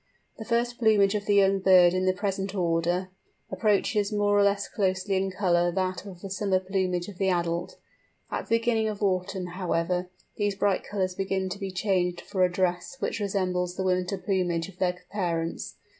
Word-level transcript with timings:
The 0.39 0.45
first 0.45 0.79
plumage 0.79 1.13
of 1.13 1.27
the 1.27 1.35
young 1.35 1.59
bird 1.59 1.93
in 1.93 2.07
the 2.07 2.11
present 2.13 2.55
order, 2.55 3.09
approaches 3.51 4.11
more 4.11 4.35
or 4.35 4.41
less 4.41 4.67
closely 4.67 5.15
in 5.15 5.29
colour 5.29 5.71
that 5.71 6.07
of 6.07 6.21
the 6.21 6.29
summer 6.31 6.59
plumage 6.59 7.07
of 7.07 7.19
the 7.19 7.29
adult. 7.29 7.77
At 8.31 8.47
the 8.49 8.57
beginning 8.57 8.87
of 8.87 9.03
autumn, 9.03 9.45
however, 9.45 10.09
these 10.37 10.55
bright 10.55 10.83
colours 10.83 11.13
begin 11.13 11.49
to 11.49 11.59
be 11.59 11.69
changed 11.69 12.21
for 12.21 12.43
a 12.43 12.51
dress 12.51 12.95
which 12.99 13.19
resembles 13.19 13.75
the 13.75 13.83
winter 13.83 14.17
plumage 14.17 14.67
of 14.69 14.79
their 14.79 14.97
parents. 15.11 15.75